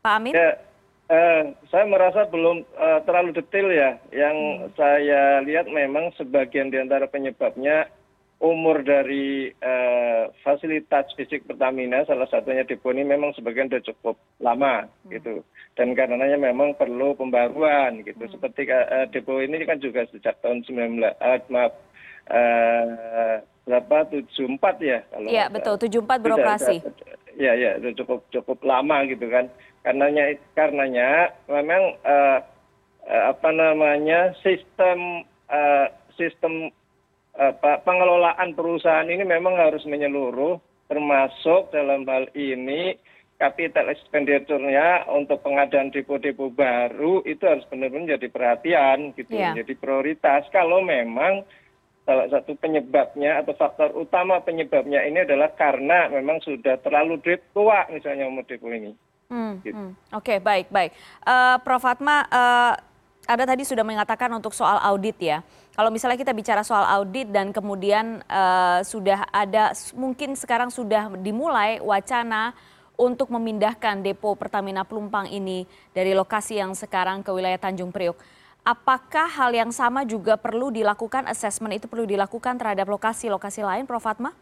Pak 0.00 0.14
Amin? 0.16 0.32
Ya, 0.32 0.56
saya 1.72 1.84
merasa 1.88 2.28
belum 2.28 2.68
uh, 2.76 3.00
terlalu 3.08 3.32
detail 3.40 3.68
ya. 3.72 3.90
Yang 4.12 4.36
hmm. 4.36 4.64
saya 4.76 5.20
lihat 5.40 5.66
memang 5.72 6.12
sebagian 6.20 6.68
di 6.68 6.76
antara 6.76 7.08
penyebabnya 7.08 7.88
umur 8.38 8.86
dari 8.86 9.50
uh, 9.50 10.30
fasilitas 10.46 11.10
fisik 11.18 11.42
Pertamina 11.42 12.06
salah 12.06 12.30
satunya 12.30 12.62
depo 12.62 12.94
ini 12.94 13.02
memang 13.02 13.34
sebagian 13.34 13.66
sudah 13.66 13.82
cukup 13.90 14.16
lama 14.38 14.86
hmm. 14.86 15.10
gitu 15.10 15.42
dan 15.74 15.90
karenanya 15.98 16.38
memang 16.38 16.78
perlu 16.78 17.18
pembaruan 17.18 18.06
gitu 18.06 18.30
hmm. 18.30 18.32
seperti 18.38 18.70
uh, 18.70 19.10
depo 19.10 19.42
ini 19.42 19.66
kan 19.66 19.82
juga 19.82 20.06
sejak 20.14 20.38
tahun 20.38 20.62
19 20.70 21.02
uh, 21.02 21.10
eh, 21.18 21.42
maaf 21.50 21.72
uh, 22.30 23.42
berapa 23.66 23.96
74 24.06 24.86
ya 24.86 24.98
kalau 25.10 25.28
Iya 25.28 25.44
betul 25.50 25.74
74 25.76 26.24
beroperasi. 26.24 26.76
Ya 27.38 27.54
ya 27.54 27.78
cukup 27.94 28.26
cukup 28.30 28.58
lama 28.62 29.02
gitu 29.06 29.26
kan 29.30 29.50
karenanya 29.88 30.24
karenanya 30.52 31.32
memang 31.48 31.96
uh, 32.04 32.44
uh, 33.08 33.24
apa 33.32 33.48
namanya 33.56 34.36
sistem 34.44 35.24
uh, 35.48 35.88
sistem 36.20 36.68
pengelolaan 37.86 38.52
perusahaan 38.52 39.06
ini 39.08 39.22
memang 39.24 39.56
harus 39.56 39.86
menyeluruh 39.88 40.60
termasuk 40.92 41.72
dalam 41.72 42.04
hal 42.04 42.28
ini 42.36 42.98
capital 43.38 43.88
expenditure-nya 43.88 45.06
untuk 45.08 45.40
pengadaan 45.46 45.94
depo-depo 45.94 46.50
baru 46.50 47.22
itu 47.22 47.46
harus 47.46 47.62
benar-benar 47.70 48.18
jadi 48.18 48.28
perhatian 48.28 49.14
gitu, 49.14 49.30
yeah. 49.30 49.54
jadi 49.54 49.78
prioritas. 49.78 50.50
Kalau 50.50 50.82
memang 50.82 51.46
salah 52.02 52.26
satu 52.26 52.58
penyebabnya 52.58 53.38
atau 53.38 53.54
faktor 53.54 53.94
utama 53.94 54.42
penyebabnya 54.42 55.06
ini 55.06 55.22
adalah 55.22 55.54
karena 55.54 56.10
memang 56.10 56.42
sudah 56.42 56.82
terlalu 56.82 57.22
tua 57.54 57.86
misalnya 57.94 58.26
umur 58.26 58.42
depo 58.42 58.66
ini. 58.74 58.90
Hmm, 59.28 59.60
gitu. 59.60 59.76
hmm. 59.76 59.90
Oke, 60.16 60.36
okay, 60.36 60.38
baik, 60.40 60.66
baik. 60.72 60.96
Uh, 61.24 61.60
Prof. 61.60 61.84
Fatma, 61.84 62.24
uh, 62.32 62.72
Anda 63.28 63.44
tadi 63.44 63.64
sudah 63.68 63.84
mengatakan 63.84 64.32
untuk 64.32 64.56
soal 64.56 64.80
audit 64.80 65.20
ya 65.20 65.44
kalau 65.78 65.94
misalnya 65.94 66.18
kita 66.18 66.34
bicara 66.34 66.66
soal 66.66 66.82
audit 66.90 67.30
dan 67.30 67.54
kemudian 67.54 68.18
uh, 68.26 68.82
sudah 68.82 69.30
ada 69.30 69.70
mungkin 69.94 70.34
sekarang 70.34 70.74
sudah 70.74 71.06
dimulai 71.22 71.78
wacana 71.78 72.50
untuk 72.98 73.30
memindahkan 73.30 74.02
depo 74.02 74.34
Pertamina 74.34 74.82
Pelumpang 74.82 75.30
ini 75.30 75.70
dari 75.94 76.18
lokasi 76.18 76.58
yang 76.58 76.74
sekarang 76.74 77.22
ke 77.22 77.30
wilayah 77.30 77.62
Tanjung 77.62 77.94
Priok. 77.94 78.18
Apakah 78.66 79.30
hal 79.30 79.54
yang 79.54 79.70
sama 79.70 80.02
juga 80.02 80.34
perlu 80.34 80.74
dilakukan, 80.74 81.30
assessment 81.30 81.78
itu 81.78 81.86
perlu 81.86 82.10
dilakukan 82.10 82.58
terhadap 82.58 82.90
lokasi-lokasi 82.90 83.62
lain, 83.62 83.86
Prof. 83.86 84.02
Fatma? 84.02 84.34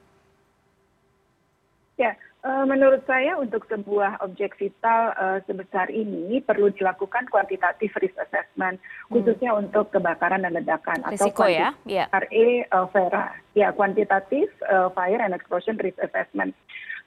Ya, 2.00 2.16
Eh, 2.16 2.25
menurut 2.46 3.02
saya 3.10 3.34
untuk 3.38 3.66
sebuah 3.66 4.22
objek 4.22 4.54
vital 4.60 5.10
uh, 5.18 5.38
sebesar 5.50 5.90
ini 5.90 6.38
perlu 6.38 6.70
dilakukan 6.70 7.26
kuantitatif 7.26 7.90
risk 7.98 8.14
assessment 8.22 8.78
hmm. 8.78 9.10
khususnya 9.10 9.50
untuk 9.56 9.90
kebakaran 9.90 10.46
dan 10.46 10.54
ledakan 10.54 11.02
Risiko 11.10 11.42
atau 11.42 11.50
ya? 11.50 11.74
Yeah. 11.88 12.06
RE 12.12 12.70
uh, 12.70 12.86
FERA 12.92 13.34
ya 13.58 13.74
kuantitatif 13.74 14.46
uh, 14.68 14.92
fire 14.94 15.18
and 15.18 15.34
explosion 15.34 15.74
risk 15.82 15.98
assessment 15.98 16.54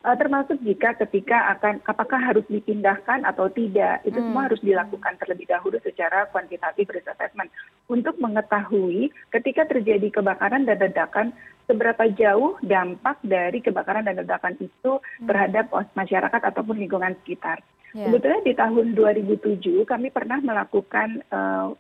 uh, 0.03 0.15
termasuk 0.19 0.60
jika 0.63 0.96
ketika 1.08 1.55
akan 1.55 1.79
apakah 1.88 2.19
harus 2.19 2.43
dipindahkan 2.51 3.24
atau 3.24 3.48
tidak 3.51 4.03
itu 4.03 4.19
hmm. 4.19 4.25
semua 4.31 4.43
harus 4.51 4.62
dilakukan 4.63 5.13
terlebih 5.24 5.48
dahulu 5.48 5.79
secara 5.84 6.27
kuantitatif 6.36 6.88
risk 6.91 7.08
assessment 7.08 7.48
untuk 7.89 8.15
mengetahui 8.22 9.10
ketika 9.34 9.65
terjadi 9.65 10.22
kebakaran 10.22 10.63
dan 10.63 10.77
ledakan 10.77 11.34
seberapa 11.65 12.05
jauh 12.13 12.58
dampak 12.65 13.17
dari 13.25 13.62
kebakaran 13.62 14.05
dan 14.05 14.22
ledakan 14.22 14.58
itu 14.58 15.01
hmm. 15.01 15.27
terhadap 15.29 15.69
masyarakat 15.98 16.41
ataupun 16.53 16.77
lingkungan 16.77 17.17
sekitar. 17.22 17.62
Yeah. 17.93 18.10
Sebetulnya 18.10 18.41
di 18.46 18.53
tahun 18.53 18.93
2007 18.93 19.86
kami 19.89 20.13
pernah 20.13 20.38
melakukan 20.41 21.25
uh, 21.34 21.74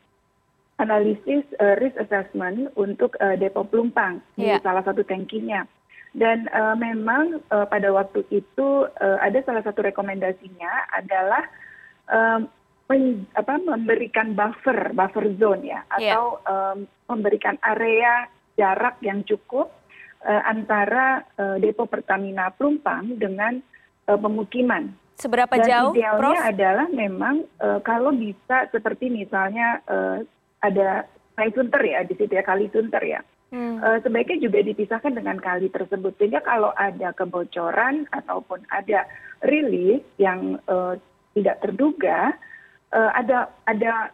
analisis 0.81 1.45
uh, 1.61 1.77
risk 1.77 1.97
assessment 2.01 2.73
untuk 2.73 3.13
uh, 3.21 3.37
depo 3.37 3.65
Pelumpang 3.65 4.21
yeah. 4.37 4.57
di 4.57 4.65
salah 4.65 4.81
satu 4.81 5.05
tankinya. 5.05 5.65
Dan 6.09 6.49
uh, 6.49 6.73
memang 6.73 7.37
uh, 7.53 7.69
pada 7.69 7.93
waktu 7.93 8.25
itu 8.33 8.89
uh, 8.89 9.17
ada 9.21 9.45
salah 9.45 9.61
satu 9.61 9.85
rekomendasinya 9.85 10.89
adalah 10.97 11.43
uh, 12.09 12.39
memberikan 12.89 14.33
buffer, 14.33 14.89
buffer 14.97 15.29
zone 15.37 15.69
ya, 15.69 15.85
iya. 16.01 16.17
atau 16.17 16.41
yeah. 16.41 16.49
um, 16.49 16.77
memberikan 17.05 17.55
area 17.61 18.25
jarak 18.57 18.97
yang 19.05 19.21
cukup 19.23 19.69
uh, 20.25 20.41
antara 20.49 21.21
uh, 21.37 21.61
depo 21.61 21.85
Pertamina 21.85 22.49
Pelumpang 22.49 23.13
dengan 23.21 23.61
uh, 24.09 24.17
pemukiman. 24.17 24.89
Seberapa 25.19 25.59
Dan 25.59 25.67
jauh, 25.67 25.91
idealnya 25.93 26.17
Prof? 26.17 26.49
adalah 26.49 26.87
memang 26.89 27.35
uh, 27.59 27.79
kalau 27.83 28.09
bisa 28.15 28.71
seperti 28.71 29.11
misalnya 29.11 29.83
uh, 29.85 30.23
ada 30.63 31.05
kali 31.35 31.51
sunter 31.53 31.81
ya 31.83 31.99
di 32.07 32.15
situ 32.17 32.33
ya 32.33 32.43
kali 32.43 32.71
sunter 32.73 33.03
ya. 33.05 33.21
Hmm. 33.49 33.81
Uh, 33.81 33.97
sebaiknya 34.05 34.45
juga 34.45 34.61
dipisahkan 34.61 35.13
dengan 35.13 35.41
kali 35.41 35.73
tersebut 35.73 36.13
sehingga 36.21 36.41
kalau 36.45 36.69
ada 36.77 37.13
kebocoran 37.17 38.05
ataupun 38.13 38.61
ada 38.69 39.09
rilis 39.41 40.05
yang 40.21 40.61
uh, 40.69 40.95
tidak 41.33 41.57
terduga 41.65 42.37
ada 42.91 43.49
ada 43.63 44.09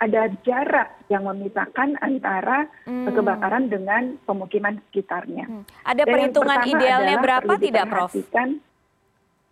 ada 0.00 0.32
jarak 0.42 0.88
yang 1.12 1.28
memisahkan 1.28 1.92
antara 2.00 2.64
Hmm. 2.88 3.04
kebakaran 3.04 3.68
dengan 3.68 4.16
pemukiman 4.24 4.80
sekitarnya. 4.88 5.44
Hmm. 5.44 5.64
Ada 5.84 6.08
perhitungan 6.08 6.58
idealnya 6.64 7.16
berapa 7.20 7.52
tidak, 7.58 7.84
Prof? 7.86 8.10
diperhatikan, 8.10 8.48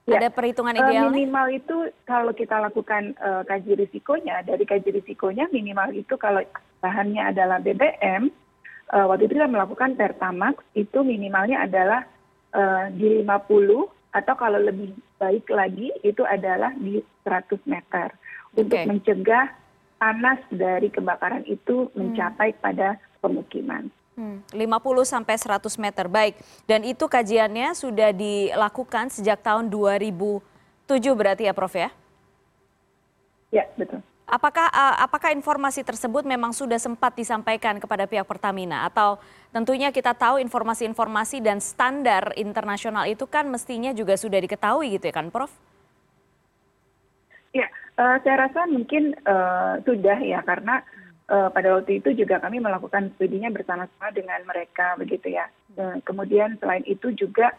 Ya, 0.09 0.25
Ada 0.25 0.33
perhitungan 0.33 0.73
eh, 0.73 0.81
idealnya? 0.81 1.13
minimal 1.13 1.47
itu 1.53 1.77
kalau 2.09 2.33
kita 2.33 2.57
lakukan 2.57 3.13
eh, 3.13 3.43
kaji 3.45 3.77
risikonya, 3.77 4.41
dari 4.41 4.65
kaji 4.65 4.89
risikonya 4.89 5.53
minimal 5.53 5.93
itu 5.93 6.17
kalau 6.17 6.41
bahannya 6.81 7.29
adalah 7.29 7.61
BBM, 7.61 8.33
eh, 8.89 9.05
waktu 9.05 9.29
itu 9.29 9.37
kita 9.37 9.53
melakukan 9.53 10.01
Pertamax 10.01 10.65
itu 10.73 11.05
minimalnya 11.05 11.61
adalah 11.61 12.09
eh, 12.57 12.89
di 12.97 13.21
50 13.21 13.85
atau 14.09 14.35
kalau 14.35 14.57
lebih 14.57 14.97
baik 15.21 15.45
lagi 15.53 15.93
itu 16.01 16.25
adalah 16.25 16.73
di 16.73 16.97
100 17.21 17.61
meter 17.69 18.09
untuk 18.55 18.79
mencegah 18.79 19.53
panas 19.99 20.39
dari 20.49 20.89
kebakaran 20.89 21.43
itu 21.45 21.91
mencapai 21.93 22.55
pada 22.57 22.97
pemukiman. 23.19 23.91
Hmm, 24.19 24.43
50 24.51 25.07
sampai 25.07 25.39
100 25.39 25.79
meter, 25.79 26.11
baik. 26.11 26.35
Dan 26.67 26.83
itu 26.83 27.07
kajiannya 27.07 27.71
sudah 27.75 28.11
dilakukan 28.11 29.15
sejak 29.15 29.39
tahun 29.43 29.71
2007 29.71 30.43
berarti 31.15 31.47
ya, 31.47 31.55
Prof 31.55 31.75
ya? 31.75 31.91
Ya, 33.55 33.65
betul. 33.79 34.03
Apakah 34.29 34.69
uh, 34.69 34.97
apakah 35.09 35.33
informasi 35.33 35.81
tersebut 35.81 36.21
memang 36.21 36.53
sudah 36.53 36.77
sempat 36.77 37.17
disampaikan 37.17 37.81
kepada 37.81 38.05
pihak 38.05 38.29
Pertamina 38.29 38.85
atau 38.85 39.17
tentunya 39.49 39.89
kita 39.89 40.13
tahu 40.13 40.37
informasi-informasi 40.45 41.41
dan 41.41 41.65
standar 41.65 42.37
internasional 42.37 43.09
itu 43.09 43.25
kan 43.25 43.49
mestinya 43.49 43.89
juga 43.97 44.21
sudah 44.21 44.37
diketahui 44.37 45.01
gitu 45.01 45.09
ya 45.09 45.15
kan, 45.17 45.33
Prof? 45.33 45.49
Ya, 47.57 47.65
eh, 47.65 47.71
saya 47.99 48.47
rasa 48.47 48.71
mungkin 48.71 49.11
eh, 49.13 49.75
sudah 49.83 50.19
ya 50.23 50.39
karena 50.43 50.79
eh, 51.27 51.49
pada 51.51 51.69
waktu 51.75 51.99
itu 51.99 52.15
juga 52.15 52.39
kami 52.39 52.63
melakukan 52.63 53.11
studinya 53.15 53.51
bersama-sama 53.51 54.15
dengan 54.15 54.39
mereka 54.47 54.95
begitu 54.95 55.35
ya. 55.35 55.51
Eh, 55.75 55.99
kemudian 56.03 56.55
selain 56.57 56.87
itu 56.87 57.11
juga 57.11 57.51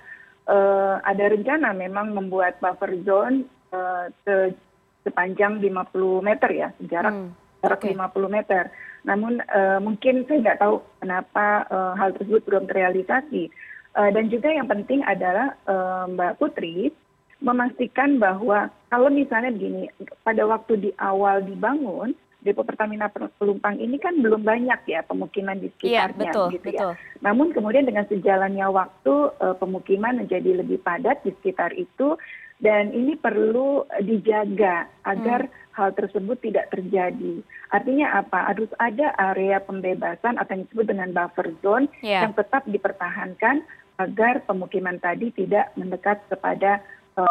eh, 0.47 0.95
ada 1.03 1.25
rencana 1.27 1.75
memang 1.75 2.15
membuat 2.15 2.57
buffer 2.57 2.95
zone 3.03 3.43
eh, 3.69 4.05
se- 4.23 4.55
sepanjang 5.03 5.59
50 5.59 6.19
meter 6.19 6.49
ya, 6.51 6.69
jarak 6.83 7.13
Hmm, 7.13 7.31
jarak 7.59 7.79
oke. 7.79 7.91
50 7.91 8.27
meter. 8.31 8.63
Namun 9.03 9.39
eh, 9.39 9.79
mungkin 9.79 10.23
saya 10.23 10.39
nggak 10.39 10.59
tahu 10.59 10.75
kenapa 10.99 11.45
eh, 11.67 11.93
hal 11.99 12.09
tersebut 12.15 12.41
belum 12.47 12.63
terrealisasi. 12.65 13.43
Eh, 13.89 14.09
dan 14.13 14.25
juga 14.29 14.49
yang 14.49 14.67
penting 14.67 15.03
adalah 15.03 15.51
eh, 15.65 16.03
Mbak 16.09 16.35
Putri 16.37 16.91
memastikan 17.39 18.19
bahwa 18.19 18.67
kalau 18.87 19.07
misalnya 19.07 19.51
begini, 19.51 19.87
pada 20.23 20.43
waktu 20.43 20.73
di 20.77 20.89
awal 20.99 21.39
dibangun 21.41 22.11
depo 22.39 22.63
Pertamina 22.63 23.11
Pelumpang 23.11 23.75
ini 23.75 23.99
kan 23.99 24.15
belum 24.23 24.47
banyak 24.47 24.87
ya 24.87 25.03
pemukiman 25.03 25.59
di 25.59 25.67
Iya, 25.83 26.07
sekitarnya, 26.07 26.31
betul, 26.31 26.47
gitu 26.55 26.67
betul. 26.71 26.91
ya. 26.95 26.99
Namun 27.19 27.47
kemudian 27.51 27.83
dengan 27.83 28.07
sejalannya 28.07 28.67
waktu 28.71 29.13
eh, 29.43 29.55
pemukiman 29.59 30.23
menjadi 30.23 30.63
lebih 30.63 30.79
padat 30.79 31.19
di 31.27 31.35
sekitar 31.35 31.75
itu 31.75 32.15
dan 32.63 32.91
ini 32.91 33.19
perlu 33.19 33.83
dijaga 34.03 34.87
agar 35.03 35.47
hal 35.75 35.95
tersebut 35.95 36.39
tidak 36.43 36.67
terjadi. 36.75 37.39
Artinya 37.71 38.19
apa? 38.19 38.51
Harus 38.51 38.67
ada 38.83 39.15
area 39.15 39.63
pembebasan 39.63 40.35
atau 40.35 40.51
yang 40.55 40.63
disebut 40.67 40.85
dengan 40.91 41.11
buffer 41.15 41.55
zone 41.63 41.87
Iya. 42.03 42.27
yang 42.27 42.35
tetap 42.35 42.67
dipertahankan 42.67 43.63
agar 43.99 44.43
pemukiman 44.47 44.95
tadi 44.99 45.31
tidak 45.35 45.75
mendekat 45.75 46.23
kepada 46.31 46.79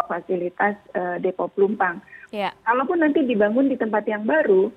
fasilitas 0.08 0.74
eh, 0.92 1.16
depo 1.20 1.48
Pelumpang. 1.52 2.00
Ya, 2.28 2.52
Kalaupun 2.64 3.00
nanti 3.00 3.24
dibangun 3.24 3.72
di 3.72 3.76
tempat 3.80 4.04
yang 4.04 4.28
baru, 4.28 4.68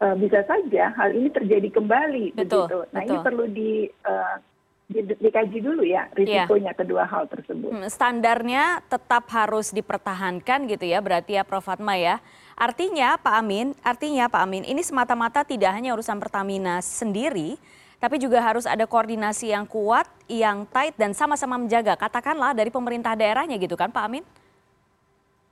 eh, 0.00 0.16
bisa 0.16 0.40
saja 0.48 0.92
hal 0.96 1.12
ini 1.12 1.28
terjadi 1.28 1.68
kembali 1.68 2.32
Betul, 2.32 2.68
begitu. 2.68 2.78
Nah 2.92 3.00
ini 3.04 3.16
betul. 3.16 3.24
perlu 3.26 3.44
di, 3.50 3.70
eh, 3.88 4.36
di- 4.84 5.16
dikaji 5.16 5.58
dulu 5.64 5.82
ya 5.84 6.08
risikonya 6.12 6.76
kedua 6.76 7.08
hal 7.08 7.24
tersebut. 7.28 7.72
Hmm, 7.72 7.88
standarnya 7.88 8.84
tetap 8.88 9.24
harus 9.32 9.72
dipertahankan 9.72 10.68
gitu 10.68 10.84
ya, 10.84 11.00
berarti 11.00 11.40
ya 11.40 11.42
Prof 11.44 11.64
Fatma 11.64 11.96
ya. 11.96 12.20
Artinya 12.54 13.18
Pak 13.18 13.34
Amin, 13.34 13.74
artinya 13.82 14.30
Pak 14.30 14.44
Amin, 14.44 14.62
ini 14.62 14.78
semata-mata 14.84 15.42
tidak 15.42 15.74
hanya 15.74 15.90
urusan 15.96 16.22
Pertamina 16.22 16.78
sendiri, 16.78 17.58
tapi 17.98 18.20
juga 18.20 18.38
harus 18.38 18.68
ada 18.68 18.84
koordinasi 18.86 19.50
yang 19.50 19.66
kuat, 19.66 20.06
yang 20.28 20.68
tight 20.70 20.94
dan 20.94 21.16
sama-sama 21.16 21.56
menjaga. 21.58 21.96
Katakanlah 21.96 22.52
dari 22.54 22.70
pemerintah 22.70 23.16
daerahnya 23.16 23.56
gitu 23.58 23.74
kan 23.74 23.88
Pak 23.90 24.04
Amin? 24.06 24.24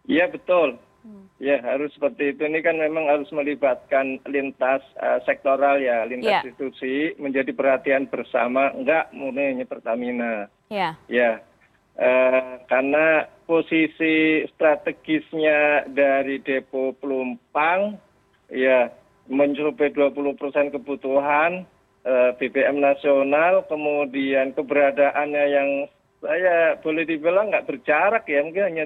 Iya 0.06 0.30
betul. 0.30 0.78
Ya 1.42 1.58
harus 1.58 1.90
seperti 1.98 2.30
itu. 2.30 2.46
Ini 2.46 2.62
kan 2.62 2.78
memang 2.78 3.10
harus 3.10 3.26
melibatkan 3.34 4.22
lintas 4.30 4.78
eh, 5.02 5.18
sektoral 5.26 5.82
ya, 5.82 6.06
lintas 6.06 6.30
Iya. 6.30 6.40
institusi 6.46 7.18
menjadi 7.18 7.50
perhatian 7.50 8.06
bersama. 8.06 8.70
Enggak 8.70 9.10
murni 9.10 9.50
hanya 9.50 9.66
Pertamina. 9.66 10.46
Ya, 10.70 10.94
Ya, 11.10 11.42
eh, 11.98 12.52
karena 12.70 13.26
posisi 13.50 14.46
strategisnya 14.54 15.90
dari 15.90 16.38
depo 16.38 16.94
Pelumpang, 16.94 17.98
ya 18.46 18.94
mencapai 19.26 19.90
20 19.90 20.38
persen 20.38 20.70
kebutuhan 20.70 21.66
eh, 22.06 22.30
BBM 22.38 22.78
nasional, 22.78 23.66
kemudian 23.66 24.54
keberadaannya 24.54 25.44
yang 25.50 25.70
saya 26.22 26.78
boleh 26.78 27.02
dibilang 27.02 27.50
nggak 27.50 27.66
berjarak 27.66 28.22
ya, 28.30 28.42
mungkin 28.46 28.66
hanya 28.70 28.84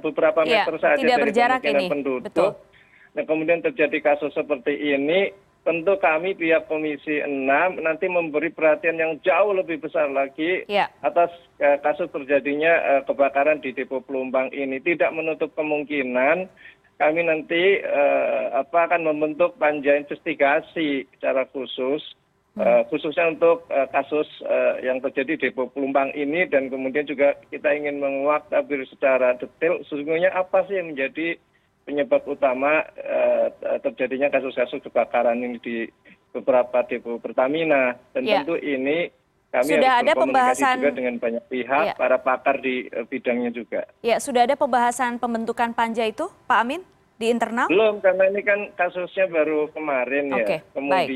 beberapa 0.00 0.40
Iya, 0.44 0.64
meter 0.64 0.76
saja 0.80 0.96
tidak 1.00 1.18
dari 1.20 1.32
pemukiman 1.32 1.76
ini, 1.76 1.86
penduduk. 1.92 2.24
betul. 2.32 2.50
Nah, 3.14 3.24
kemudian 3.28 3.60
terjadi 3.62 3.98
kasus 4.02 4.34
seperti 4.34 4.74
ini, 4.74 5.30
tentu 5.64 5.96
kami 5.96 6.36
pihak 6.36 6.66
Komisi 6.68 7.22
6 7.24 7.80
nanti 7.80 8.04
memberi 8.10 8.52
perhatian 8.52 9.00
yang 9.00 9.16
jauh 9.24 9.56
lebih 9.56 9.80
besar 9.80 10.12
lagi 10.12 10.66
ya, 10.68 10.90
atas 11.00 11.32
eh, 11.62 11.80
kasus 11.80 12.10
terjadinya 12.12 12.72
eh, 12.98 13.02
kebakaran 13.06 13.62
di 13.64 13.72
depo 13.72 14.04
Pelumpang 14.04 14.52
ini. 14.52 14.82
Tidak 14.82 15.08
menutup 15.14 15.54
kemungkinan 15.56 16.50
kami 17.00 17.20
nanti 17.26 17.80
eh, 17.80 18.44
apa 18.54 18.86
akan 18.92 19.08
membentuk 19.08 19.56
panja 19.56 19.96
investigasi 19.96 21.08
secara 21.16 21.48
khusus 21.50 22.02
khususnya 22.54 23.26
untuk 23.28 23.66
eh, 23.66 23.88
kasus 23.90 24.26
eh, 24.40 24.86
yang 24.86 25.02
terjadi 25.02 25.34
di 25.34 25.50
depo 25.50 25.66
Pelumpang 25.68 26.14
ini 26.14 26.46
dan 26.46 26.70
kemudian 26.70 27.02
juga 27.02 27.34
kita 27.50 27.66
ingin 27.68 27.98
menguak 27.98 28.46
tabir 28.46 28.86
secara 28.86 29.34
detail 29.34 29.82
sesungguhnya 29.82 30.30
apa 30.30 30.62
sih 30.64 30.78
yang 30.78 30.94
menjadi 30.94 31.34
penyebab 31.82 32.22
utama 32.24 32.86
eh, 32.94 33.50
terjadinya 33.82 34.30
kasus-kasus 34.30 34.78
kebakaran 34.80 35.36
ini 35.36 35.58
di 35.58 35.76
beberapa 36.30 36.82
depo 36.82 37.18
Pertamina 37.18 37.98
dan 38.10 38.22
Ya. 38.22 38.40
tentu 38.40 38.54
ini 38.56 39.10
kami 39.50 39.70
Sudah 39.70 39.90
harus 39.92 40.02
ada 40.02 40.12
pembahasan- 40.16 40.78
juga 40.78 40.90
dengan 40.92 41.14
banyak 41.16 41.44
pihak, 41.46 41.84
Ya. 41.84 41.94
para 41.94 42.18
pakar 42.18 42.58
di 42.58 42.86
eh, 42.86 43.02
bidangnya 43.04 43.50
juga. 43.50 43.82
ya 44.00 44.18
sudah 44.18 44.46
ada 44.46 44.54
pembahasan 44.54 45.18
pembentukan 45.18 45.70
panja 45.70 46.02
itu 46.02 46.26
Pak 46.46 46.58
Amin 46.58 46.82
di 47.14 47.30
internal? 47.30 47.66
Belum, 47.66 47.98
karena 47.98 48.26
ini 48.26 48.42
kan 48.42 48.70
kasusnya 48.74 49.26
baru 49.26 49.70
kemarin 49.70 50.30
ya. 50.30 50.38
Oke, 50.38 50.56
baik. 50.76 51.06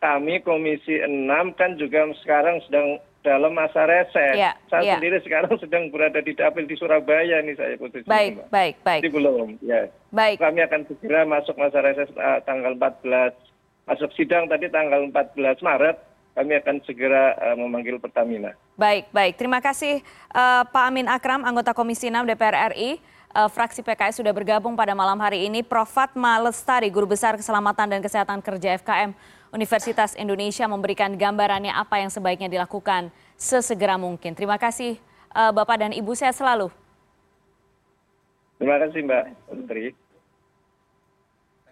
Kami 0.00 0.40
Komisi 0.40 0.96
6 0.96 1.28
kan 1.60 1.76
juga 1.76 2.08
sekarang 2.24 2.64
sedang 2.64 2.96
dalam 3.20 3.52
masa 3.52 3.84
reses. 3.84 4.32
Ya, 4.32 4.56
Saya 4.72 4.82
ya. 4.84 4.94
sendiri 4.96 5.20
sekarang 5.20 5.52
sedang 5.60 5.92
berada 5.92 6.24
di 6.24 6.32
dapil 6.32 6.64
di 6.64 6.72
Surabaya 6.80 7.44
nih 7.44 7.52
saya 7.52 7.76
posisinya. 7.76 8.08
Baik, 8.08 8.32
Mbak. 8.32 8.48
baik, 8.48 8.74
baik, 8.80 9.00
Jadi 9.04 9.12
belum, 9.12 9.48
ya. 9.60 9.80
baik. 10.08 10.36
Kami 10.40 10.60
akan 10.64 10.80
segera 10.88 11.20
masuk 11.28 11.54
masa 11.60 11.84
reses 11.84 12.08
eh, 12.08 12.38
tanggal 12.48 12.72
14, 12.80 13.36
masuk 13.92 14.10
sidang 14.16 14.48
tadi 14.48 14.72
tanggal 14.72 15.04
14 15.12 15.36
Maret, 15.60 15.96
kami 16.32 16.52
akan 16.64 16.76
segera 16.88 17.36
eh, 17.36 17.56
memanggil 17.60 18.00
Pertamina. 18.00 18.56
Baik, 18.80 19.12
baik. 19.12 19.36
Terima 19.36 19.60
kasih 19.60 20.00
eh, 20.32 20.62
Pak 20.64 20.84
Amin 20.88 21.12
Akram, 21.12 21.44
anggota 21.44 21.76
Komisi 21.76 22.08
6 22.08 22.24
DPR 22.24 22.72
RI. 22.72 22.96
Eh, 23.30 23.46
fraksi 23.52 23.84
PKS 23.84 24.24
sudah 24.24 24.32
bergabung 24.34 24.74
pada 24.74 24.96
malam 24.96 25.20
hari 25.20 25.46
ini. 25.46 25.60
Prof. 25.62 25.86
Fatma 25.92 26.40
Lestari, 26.40 26.88
Guru 26.88 27.06
Besar 27.06 27.36
Keselamatan 27.36 27.86
dan 27.86 28.00
Kesehatan 28.02 28.40
Kerja 28.42 28.80
FKM 28.80 29.14
Universitas 29.50 30.14
Indonesia 30.14 30.66
memberikan 30.70 31.18
gambarannya 31.18 31.74
apa 31.74 31.98
yang 31.98 32.10
sebaiknya 32.10 32.46
dilakukan 32.46 33.10
sesegera 33.34 33.98
mungkin. 33.98 34.34
Terima 34.38 34.56
kasih 34.56 34.98
eh, 35.34 35.52
Bapak 35.52 35.76
dan 35.82 35.92
Ibu, 35.94 36.14
sehat 36.14 36.38
selalu. 36.38 36.70
Terima 38.60 38.76
kasih 38.78 39.00
Mbak 39.08 39.24
Putri. 39.48 39.96